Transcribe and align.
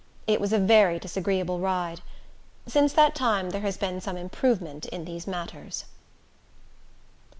It 0.25 0.41
was 0.41 0.51
a 0.51 0.57
very 0.57 0.97
disagreeable 0.97 1.59
ride. 1.59 2.01
Since 2.65 2.91
that 2.93 3.13
time 3.13 3.51
there 3.51 3.61
has 3.61 3.77
been 3.77 4.01
some 4.01 4.17
improvement 4.17 4.87
in 4.87 5.05
these 5.05 5.27
matters. 5.27 5.85